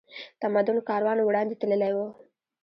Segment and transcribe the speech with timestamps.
[0.41, 1.97] تمدن کاروان وړاندې تللی و